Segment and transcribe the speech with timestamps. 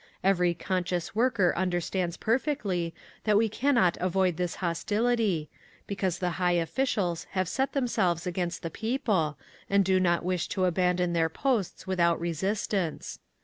[0.23, 2.91] Every conscious worker understands perfectly
[3.25, 5.47] that we cannot avoid this hostility,
[5.85, 9.37] because the high officials have set themselves against the People
[9.69, 13.19] and do not wish to abandon their posts without resistance.